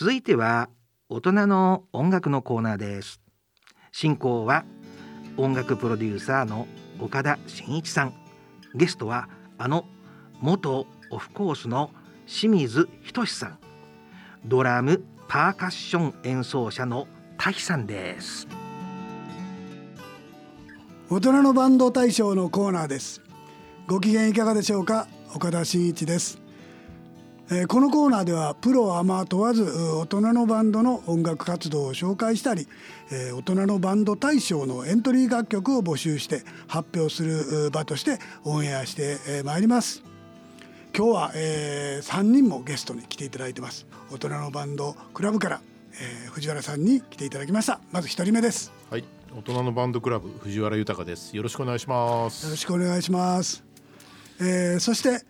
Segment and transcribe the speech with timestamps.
[0.00, 0.68] 続いては
[1.08, 3.20] 大人の音楽のコーナーです。
[3.90, 4.64] 進行は
[5.36, 6.68] 音楽プロデューサーの
[7.00, 8.14] 岡田真一さん。
[8.76, 9.86] ゲストはあの
[10.40, 11.90] 元オフコースの
[12.28, 13.58] 清水仁さん。
[14.46, 18.46] ドラムパーカッション演奏者の滝さんです。
[21.10, 23.20] 大人のバンド大賞のコーナーです。
[23.88, 25.08] ご機嫌いかがでしょうか？
[25.34, 26.40] 岡田真一です、
[27.50, 32.68] えーこのコーナーではプロアマ問わずう大人のバンドの音楽活動を紹介したり、
[33.10, 40.02] えー大人のバンド大賞のエントリー楽曲を募集して発表するう場としてオンエアしてえーまいります
[40.96, 45.60] 今日は、え3人もゲストに来ていただいてます大人のバンドクラブから、
[45.92, 51.34] えー藤原さんに来ていただきましたまず一人目ですはい、大人のバンドクラブ藤原豊です。
[51.36, 52.44] よろしくお願いします。
[52.44, 53.62] よろしくお願いします。
[54.40, 55.24] えーそして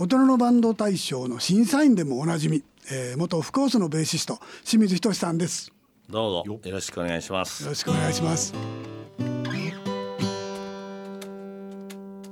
[0.00, 5.74] 大人のバンド大賞の審査員でもおなじみ、えー元オフコースのベーシスト清水仁さんです。
[6.08, 8.54] どうぞよろしくお願いしますよろしくお願いします。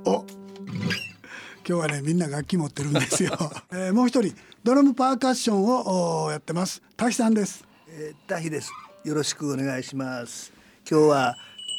[0.03, 0.25] お、今
[1.63, 3.37] 日はねみんな楽器持ってるんですよ。
[3.71, 7.63] えーもう一人ドラムパーカッションをおやってます滝さんです。
[7.87, 8.71] えー、タヒです。
[9.03, 10.51] よろしくお願いします。
[10.89, 11.35] 今日は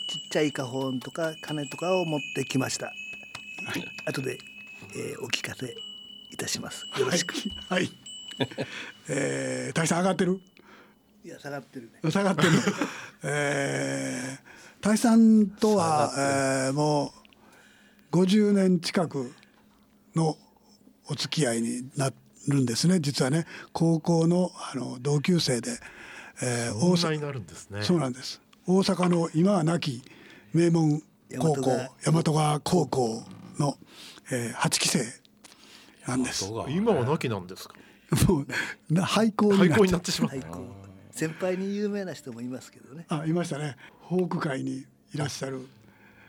[0.09, 2.93] ちっちゃい花本とか鐘とかを持ってきました。
[4.07, 4.39] 後で、
[4.95, 5.75] えーお聞かせ
[6.33, 6.87] いたします。
[6.99, 7.35] よろしく。
[7.69, 7.83] はい。
[7.83, 7.91] はい、
[9.09, 10.41] えー、滝さん上がってる？
[11.25, 12.11] い、や下がってるね。
[12.11, 12.49] 下がってる。
[13.25, 17.13] えー、大さんとは、えー、も
[18.13, 19.33] う50年近く
[20.15, 20.39] の
[21.09, 22.11] お付き合いにな
[22.49, 25.79] るんですね実はね高校のあの同級生で、
[26.43, 27.83] えー、大阪大になるんですね。
[27.83, 30.03] そうなんです大阪の今は亡き
[30.55, 31.03] 名門
[31.39, 33.25] 高校大大和川高校
[33.61, 33.79] の、
[34.33, 35.05] えー、8期生
[36.09, 36.51] なんです。
[36.51, 37.75] も今は亡きなんですか？
[38.91, 40.59] うな廃校に廃校なってしまった。
[41.13, 43.05] 先輩に有名な人もいますけどね。
[43.09, 43.77] あいましたね
[44.09, 44.79] フォーク界に
[45.15, 45.67] いらっしゃる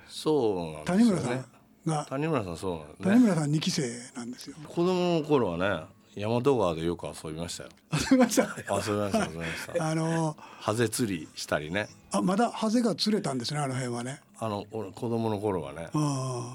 [0.08, 3.82] そうなん谷ですよね村さんが谷村さんそうなんですね谷村さん2期生
[4.16, 4.56] なんですよ。
[4.68, 5.86] 子供の頃はね
[6.18, 8.44] 大和川でよく遊びましたよ遊びました？
[8.44, 14.20] 遊びました遊びました あのハゼ釣りしたりねあまだハゼが釣れたんですねあの辺はね。
[14.40, 16.54] あの俺子供の頃はねうん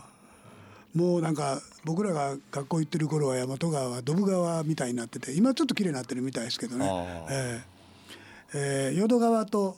[0.97, 6.89] もうなんか僕らが学校行ってる頃は大和川はドブ川みたいになってて今ちょっと綺麗になってるみたいですけどね。
[6.89, 7.65] あーえ
[8.55, 9.77] ええー淀川と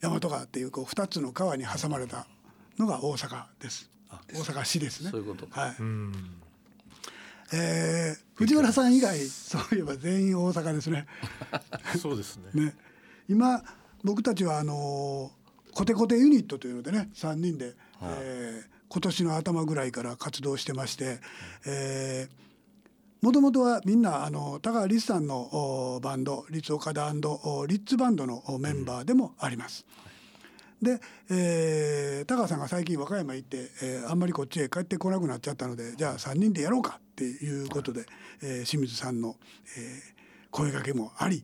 [0.00, 2.26] 大和川っていうこう2つの川に挟まれた
[2.78, 3.90] のが大阪です。
[4.32, 5.10] 大阪市ですね。
[5.10, 5.76] そういうことはい。
[5.78, 6.12] うん。
[7.52, 11.06] えー藤原さん以外そういえば全員大阪ですね。
[12.00, 12.64] そうですね。
[12.64, 12.74] ね、
[13.28, 13.62] 今
[14.02, 15.30] 僕たちはあの
[15.72, 21.18] コテコテユニットというのでね3人で、えー今年の頭ぐらいから活動してまして、
[21.66, 22.28] え
[23.22, 25.40] もともとはみんなあの田川律さんの
[25.96, 27.12] おバンド律岡田
[27.44, 29.84] おリッツバンドのおメンバーでもあります。
[30.80, 38.06] で、えー、田川さんが最近和歌山行って、えーあんまりこっちへ帰ってこなくなっちゃったのでじゃあ3人でやろうかっていうことで、
[38.42, 39.34] えー清水さんの、
[39.76, 40.14] えー
[40.52, 41.42] 声掛けもあり、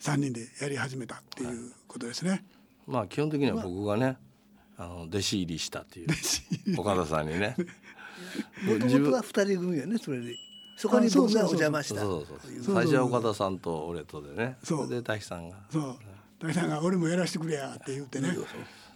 [0.00, 2.44] 3人でやり始めたっていうことですね。
[2.86, 4.16] まあ基本的には僕がねあ
[4.82, 6.80] の弟子入りしたっていう。
[6.80, 7.56] 岡田さんにね。
[8.66, 10.36] もともとは二人組よねそれで。
[10.76, 12.00] そこに僕がお邪魔した。
[12.00, 12.62] そうそうそう。
[12.64, 14.56] そう最初は岡田さんと俺とでね。
[14.64, 14.86] そう。
[14.86, 15.56] それで滝さんが。
[15.70, 15.96] そう。
[16.40, 18.36] 大さんが「俺もやらせてくれや」って言ってね。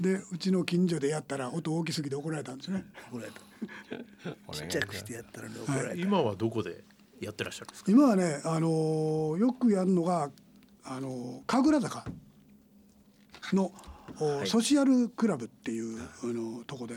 [0.00, 2.84] でうちの近所でやったら音大きすぎて怒られたんですね。
[3.11, 3.41] 怒られた。
[4.55, 5.94] ちっちゃくしてやったのに怒られた。
[5.94, 6.84] 今はどこで
[7.21, 7.91] やってらっしゃるんですか？
[7.93, 10.31] 今はね、あのーよくやるのが、
[10.84, 12.05] あのー神楽坂
[13.53, 13.72] の、お
[14.47, 16.97] ソシアルクラブっていう、あのとこで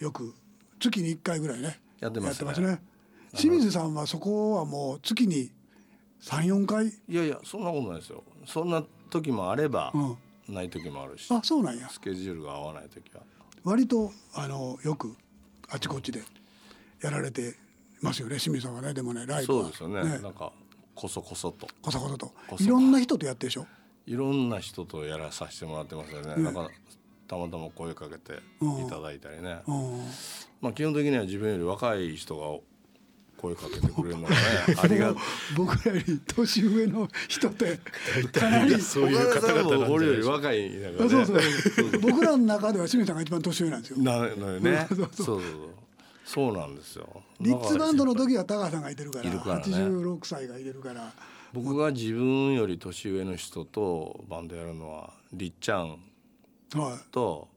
[0.00, 0.34] よく
[0.80, 2.66] 月に1回ぐらいねやってますね。
[2.66, 2.82] ね。
[3.34, 5.50] 清水さんはそこはもう月に
[6.20, 8.24] 34回、いやいやそんなことないですよ。
[8.46, 9.98] そんな時もあればう
[10.50, 11.88] ん、ない時もあるしあそうなんや。
[11.88, 13.22] スケジュールが合わない時は。
[13.64, 15.14] 割とあのよく
[15.68, 16.22] あちこちで
[17.00, 17.54] やられて
[18.00, 18.38] ますよね。
[18.38, 19.62] 清水さんはねでもねライブは。
[19.62, 20.18] そうですよね。
[20.20, 20.52] なんか
[20.94, 21.66] こそこそと。
[21.80, 22.32] こそこそと。
[22.60, 23.66] いろんな人とやってるでしょ
[24.06, 26.44] いろんな人とやらさせてもらってますよね、うん。
[26.44, 26.68] だから
[27.28, 30.04] たまたま声かけていただいたりね、うん。
[30.60, 32.60] まあ基本的には自分より若い人が
[33.40, 34.36] 声かけてくれるのがね
[34.80, 35.14] ありが
[35.56, 37.78] 僕らより年上の人って
[38.32, 40.22] かなりそういう方々も俺より。
[40.22, 41.10] 若いんだからね。
[41.10, 42.00] そうそう。
[42.00, 43.98] 僕らの中では清水さんが一番年上なんですよ。
[43.98, 44.86] なのよね。
[44.94, 45.40] そうそうそう。
[46.24, 47.22] そうなんですよ。
[47.40, 49.62] リッツバンドの時は高橋さんがいてるからいるからね。
[49.64, 51.12] 86歳がいてるから
[51.52, 55.98] 僕が自分より年上の人とバンドやるのはりっちゃん
[56.74, 57.10] はい。
[57.10, 57.48] と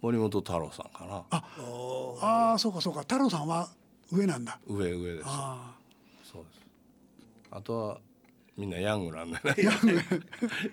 [0.00, 1.24] 森本太郎さんかな。
[1.30, 3.00] ああそうかそうか。
[3.00, 3.68] 太郎さんは
[4.10, 4.58] 上なんだ。
[4.66, 5.24] 上上です。
[5.26, 5.74] あ
[6.24, 6.60] そうです。
[7.50, 7.98] あとは
[8.56, 9.54] みんなヤングなんだね。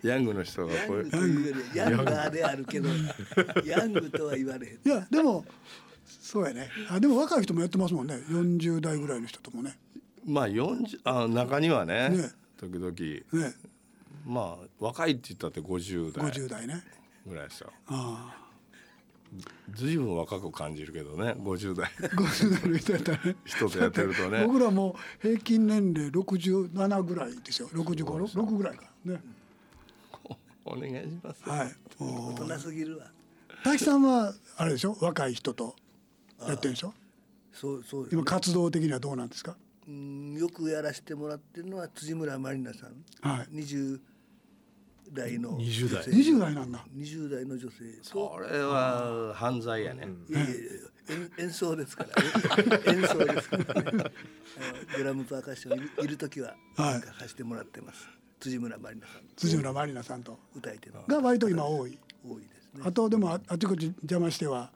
[0.04, 0.33] ヤング。
[0.36, 1.66] の人がヤンこういう。
[1.75, 2.89] ヤンガーであるけど
[3.66, 4.74] ヤングとは言われへん。
[4.75, 5.45] いやでも
[6.06, 6.69] そうやね。
[6.89, 8.16] あでも若い人もやってますもんね。
[8.30, 9.77] 40代ぐらいの人ともね。
[10.25, 12.10] まあ40あ中にはね。
[12.10, 12.30] ね
[12.60, 12.92] 時々。
[13.46, 13.54] ね。
[14.26, 16.30] まあ若いって言ったって50代。
[16.32, 16.84] 50代ね。
[17.26, 17.72] ぐらいですよ。
[17.88, 18.36] あ
[19.76, 21.92] 随分若く感じるけどね50代。
[22.02, 23.36] あ50代の人やったらね。
[23.46, 24.44] 人とやってるとね。
[24.46, 27.70] 僕らもう平均年齢67ぐらいですよ。
[27.70, 29.22] 656ぐらいかね。
[30.66, 31.44] お願いします。
[31.48, 31.76] はい。
[32.00, 33.12] 大人すぎるわ。
[33.64, 34.98] 大樹さんはあれでしょ？
[35.00, 35.76] 若い人と
[36.48, 36.94] やってるでしょ？
[37.54, 38.04] そうそう。
[38.04, 39.56] よ今活動的にはどうなんですか？
[39.90, 43.56] うんよくやらせてもらってるのは辻村まりなさん、はい。
[43.56, 44.00] 20
[45.12, 46.04] 代の20代。
[46.04, 46.86] 女性20代なんだ。
[46.96, 47.78] 20代の女性。
[48.04, 50.60] とそれは犯罪やね、いやいやいや
[51.40, 54.04] 演演奏ですから演奏ですからね。
[54.96, 56.08] ドラムパーカッションいるい。
[56.10, 58.08] る時はさせてもらってます、
[58.40, 60.40] 辻村まりなさん辻村まりなさんと。
[60.56, 61.98] 歌い手のが割と今多い。
[62.24, 62.84] 多いですね。
[62.86, 64.72] あとでもああちこち邪魔しては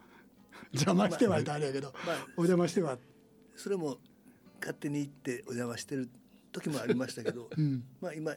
[0.71, 2.97] 邪魔しては言ったらあれやけど、まあお邪魔しては。
[3.55, 3.99] それも
[4.63, 6.09] 勝手に行ってお邪魔してる
[6.53, 7.83] 時もありましたけど、 ん。
[7.99, 8.33] まあ今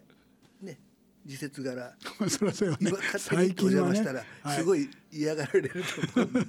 [0.61, 0.81] ね
[1.25, 1.96] 時節柄。
[2.28, 2.76] そそね。
[2.81, 4.58] 今勝手に行ってお邪魔したらはい。
[4.58, 5.70] すごい嫌がられる
[6.14, 6.40] と思うんで。
[6.40, 6.46] ね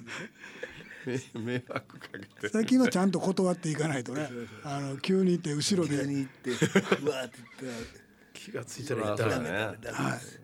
[1.36, 4.30] め迷惑かけて最近はちゃんと断っていかないとね。
[4.64, 10.42] あの急に行って後ろ急でに行ってうわーって言った気がついたらそらいたららダメねダメダメです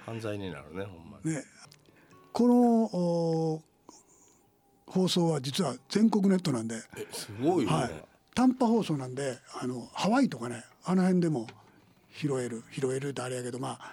[0.00, 1.44] 犯罪になるねほんまに、ね。
[2.32, 2.54] この
[2.84, 3.62] お
[4.86, 6.78] 放送は実は全国ネットなんで、
[7.12, 11.46] すごいよね、はい、短波放送なんであのハワイとかねあの辺でも
[12.14, 13.92] 拾える拾えるってあれやけどまあ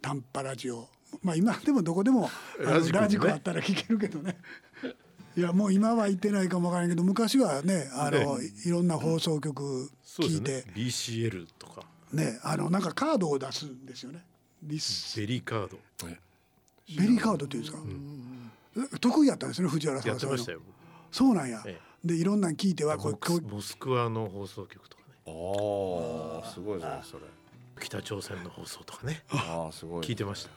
[0.00, 0.88] 短波ラジオ。
[1.22, 4.36] まあ今でもどこでもラジラジコあったら聞けるけどね。
[5.36, 8.44] いやもう今は行ってないかもわからんけど昔はねあのね。
[8.64, 10.52] いろんな放送局聞いて。
[10.52, 11.82] ね BCL とか。
[12.12, 14.24] ねあのなんかカードを出すんですよね。
[14.62, 15.18] リス。
[15.18, 15.78] ベリーカード。
[16.96, 17.82] ベリーカードっていうんですか、
[18.94, 20.60] え得意やったんですね藤原さんやってましたよ。
[21.12, 25.14] そうなんや、えでいろんなん聞いてはこモうモスクワの放送局とかね。
[25.26, 27.22] ああすごいですねそれ。
[27.80, 29.22] 北朝鮮の放送とかね。
[29.30, 30.50] ああすごい聞いてました。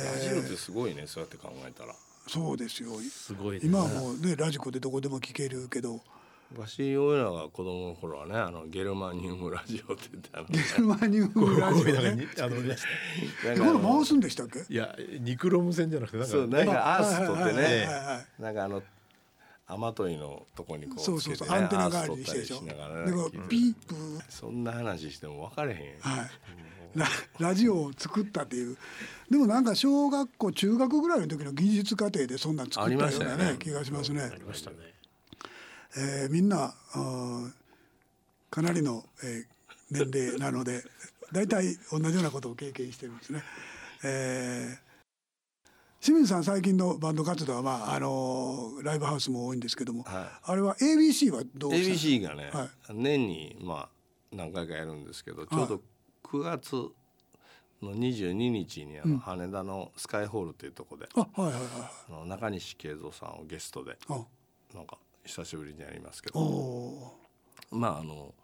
[0.00, 1.94] ラジオってすごいねそうやって考えたら。
[2.26, 2.90] そうですよ。
[3.00, 6.00] すごいです今はもうねラジコでどこでも聞けるけど。
[6.50, 12.14] 昔俺らが子供の頃はねあのゲルマニウムラジオって言ってあのゲルマニウムラジオね。
[12.14, 12.76] にあのね
[13.46, 18.82] えこれ回すんでしたっけいやニクロム線じゃなくてなんかそうなんかアースとってねはいなんかあの
[19.72, 22.64] 雨戸いのとこにこうそうそうそう、アンテナ代わりにしてでしょ。
[22.64, 23.94] でこうね聞いてピープ。
[23.94, 26.30] ーそんな話しても分かれへんよはい。
[26.94, 27.06] ラ
[27.38, 28.76] ラジオを作ったっていう。
[29.30, 33.44] でもなんか小学校中学ぐらいの時の技術課程でそんなん作ったようなよね。
[33.52, 34.22] ね気がしますね。
[34.22, 34.76] ありましたね。
[35.96, 37.52] えーみんなあー
[38.50, 39.52] かなりの、えー
[39.90, 40.82] 年齢なので
[41.32, 43.42] 大体同じようなことを経験してるんですね。
[44.04, 44.91] えー
[46.02, 52.68] 清水さん最近のバンド活動は、まああのーライブハウスも多いんですけども、はあれは ABC はどうした ABC がね、はい。
[52.92, 53.88] 年にまあ
[54.32, 55.80] 何回かやるんですけどちょうど
[56.24, 56.74] 9月
[57.80, 61.62] の22日にあの羽田のスカイホールというところで、あはいはいはい
[62.08, 64.18] あの中西慶三さんをゲストであ。
[64.74, 66.46] なんか久しぶりにやりますけおど。
[66.46, 67.12] お
[67.70, 68.34] まああの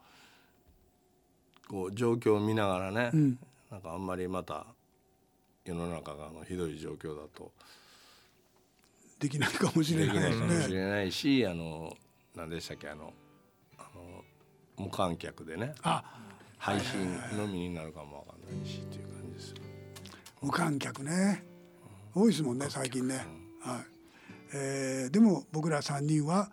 [1.67, 3.37] こう状況を見ながらね、ん。
[3.69, 4.65] なんかあんまりまた
[5.69, 10.75] 世の中があのひどい状況だとーできないかもしれないですないかもしね。
[10.75, 11.97] れないし、あの
[12.37, 13.13] 何でしたっけあの
[13.79, 14.25] あの
[14.85, 16.03] 無観客でねあ
[16.59, 19.57] 配信のみになるかもわかんないしっていう感じですよ。
[20.41, 21.45] 無観客ね
[22.15, 23.27] 多いですもんね最近ね。
[23.61, 23.81] はい
[24.55, 26.49] えーでも僕ら3人は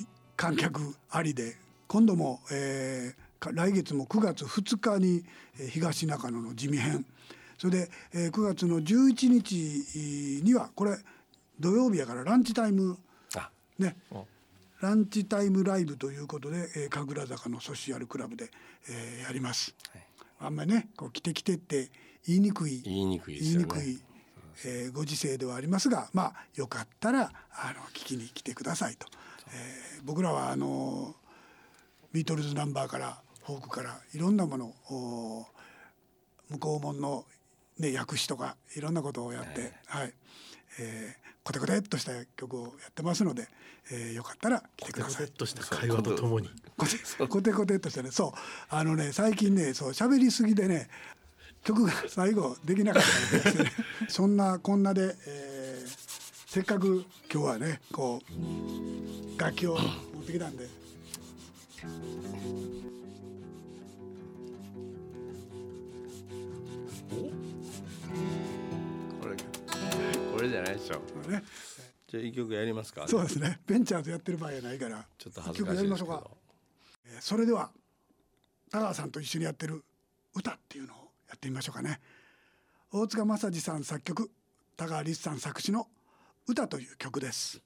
[0.00, 0.04] い
[0.36, 5.22] 観客ありで今度も、えーか来月も9月2日に
[5.60, 7.06] えー東中野の地味編
[7.58, 10.96] それで、えー9月の11日にはこれ
[11.58, 12.98] 土曜日やからランチタイム。
[13.36, 13.50] あ。
[13.78, 13.96] ね。
[14.80, 18.50] ランチタイムライブということで、えー、神楽坂のソシアルクラブで、
[18.90, 19.74] えーやります。
[20.38, 21.90] あんまりねこう来て来てって
[22.26, 22.82] 言いにくい。
[22.82, 23.56] 言いにくいです言い。
[23.58, 23.98] にくい、
[24.66, 27.22] えーご時世ではありますがまあよかったら
[27.52, 29.06] あの聞きに来てくださいと、
[29.48, 31.14] えー僕らはあの
[32.12, 35.46] ビートルズナンバーからフォークからいろんなものを
[36.50, 37.24] 向こう門の、
[37.78, 40.12] ね、訳詞とかいろんなことをやって、はい。
[40.80, 43.46] えーコテコテっとした曲をやってますので、
[43.92, 45.26] えーよかったら来てください。
[45.26, 45.36] コテコテっ。
[45.36, 46.50] とした会話とともに。
[46.76, 46.96] コテ
[47.28, 48.10] コテコテっとしてね。
[48.10, 48.32] そう。
[48.68, 50.88] あのね最近ねそう喋りすぎでね
[51.62, 53.70] 曲が最後できなかったりとかしてね。
[54.10, 56.16] そんなこんなで、えー
[56.48, 60.66] せっかく今日はねこう楽器を持ってきたんで
[70.86, 71.42] しょね。
[72.08, 73.06] じゃあ一曲やりますか。
[73.08, 73.60] そうですね。
[73.66, 76.14] ベンチャーズやってる場合じゃないからちょっと恥ずかしいですけ一曲やりましょうか。
[76.16, 76.36] ど
[77.06, 77.70] えーそれでは
[78.70, 79.84] 田川さんと一緒にやってる
[80.34, 80.96] 歌っていうのを
[81.28, 82.00] やってみましょうかね。
[82.92, 84.30] 大塚正治さん作曲
[84.76, 85.88] 田川律さん作詞の
[86.46, 87.60] 歌という曲です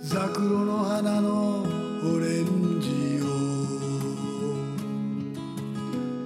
[0.00, 3.26] 桜の花のオレンジを。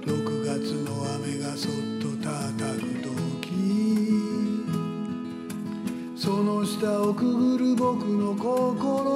[0.05, 3.49] 6月の雨がそっと叩く時。
[6.15, 9.12] その下をくぐる僕の心。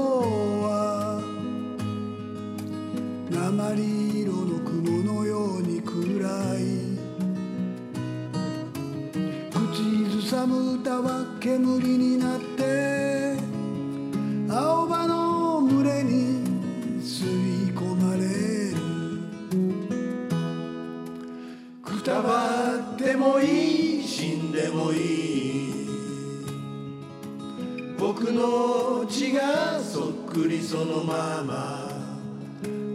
[31.08, 31.90] まま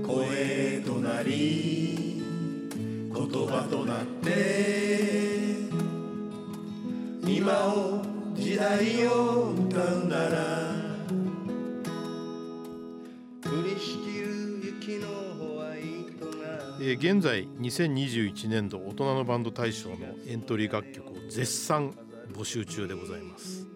[0.07, 2.23] 声となり
[3.11, 5.31] 言葉となって
[7.25, 8.03] 今を
[8.35, 10.73] 時代を歌うなら
[13.47, 21.95] 降りしきる雪のホワイトがえ現在2021年度大人のバンド大賞のエントリー楽曲を絶賛
[22.35, 23.67] 募集中でございます。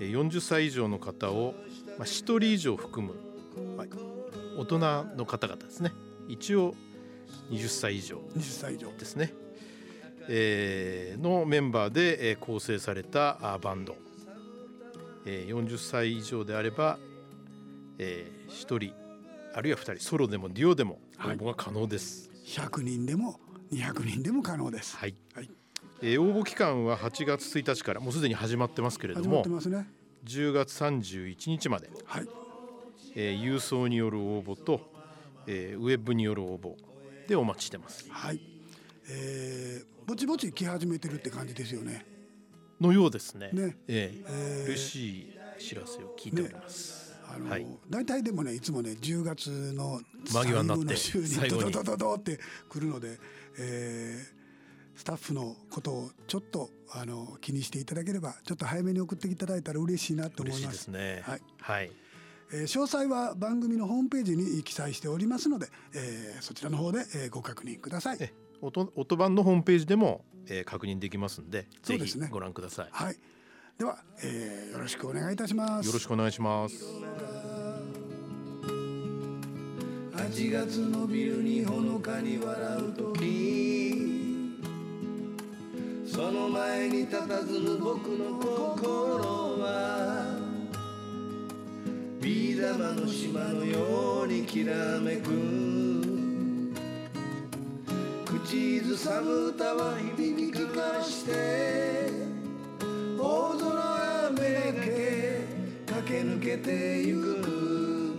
[0.00, 1.54] えー40歳以上の方を、
[1.98, 3.27] まあ、1人以上含む、
[3.76, 3.86] まあ
[4.58, 4.78] 大人
[5.16, 5.92] の方々ですね。
[6.28, 6.74] 一応
[7.50, 8.18] 20歳以上。
[8.36, 8.90] 20歳以上。
[8.98, 9.32] ですね、
[10.28, 13.96] えーのメンバーで、えー構成されたあバンド、
[15.26, 16.98] えー40歳以上であれば、
[17.98, 18.92] え1人
[19.54, 22.30] あるいは2人ソロでもデュオでも応募が可能です。
[22.46, 23.38] 100人でも
[23.72, 24.96] 200人でも可能です。
[24.96, 25.14] はい。
[25.34, 25.50] はい。
[26.02, 29.88] えー応募期間は8月1日からもうすでに始まってますけれど始まっもてますね。
[30.24, 32.26] 10月31日まで、はい
[33.20, 34.80] えー郵送による応募と、
[35.48, 36.76] えーウェブによる応募
[37.26, 38.06] でお待ちしてます。
[38.08, 38.40] はい。
[39.10, 42.06] えー、ぼちぼち来始めてるって感じですよね。
[42.80, 43.50] のようですね。
[43.52, 43.76] ね。
[43.88, 47.66] えーえー嬉しい知らせを聞いております、あの、はい。
[47.90, 51.28] 大体でもねいつもね10月の最後の週に。
[51.48, 53.18] ドドドドドって来るので、
[53.58, 54.38] えー
[54.98, 60.72] スタッフのことをちょっとあの気にしていただければちょっと早めに送っていただいたら嬉しいなと思嬉しいいま。
[60.72, 61.22] ですすね。
[61.24, 61.40] はい。
[61.60, 61.90] はい、
[62.52, 68.18] えー詳細は番組のホームページに記載しておりますので、えーそちらの方で、えーご確認ください。
[68.20, 73.16] え音音版のホームページでも、えー確認できますんでぜひそうですねご覧ください、はい。
[73.78, 75.86] では、えーよろしくお願いいたします。
[75.86, 76.84] よろしくお願いします
[80.14, 84.54] 8月のビルにほのかに笑う時
[86.06, 90.27] その前に佇む僕の心は
[92.20, 95.30] ビー玉の島のようにきらめく。
[98.24, 102.10] 口ずさむ歌は響き聞かして。
[103.16, 105.44] 大空めがけ
[105.86, 108.18] 駆け抜けてゆく。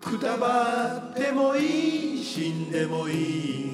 [0.00, 3.70] くたばってもいい死んでもいい。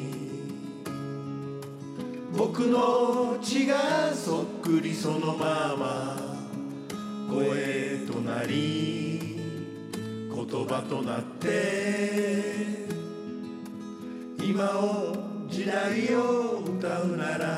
[2.37, 6.24] 僕の血がそっくりそのまま。
[7.35, 9.19] 声となり
[10.33, 10.37] 言
[10.69, 12.77] 葉となって
[14.39, 15.17] 今を
[15.49, 17.49] 時代を歌うなら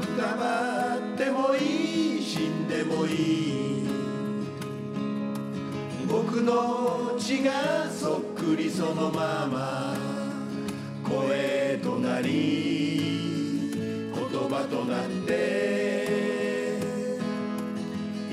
[0.00, 3.88] くたばってもいい死んでもいい
[6.10, 9.94] 僕の血がそっくりそのまま
[11.06, 14.14] 声となり言
[14.48, 15.77] 葉となって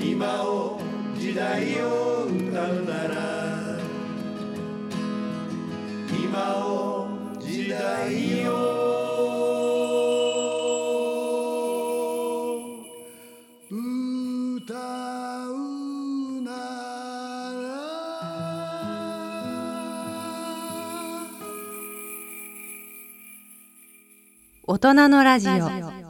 [0.08, 0.78] 今を
[1.18, 3.76] 時代を歌うなら。
[6.08, 7.08] 今を
[7.40, 8.50] 時代を。
[13.68, 17.66] 歌うなら。
[24.68, 26.05] 大人のラジオ。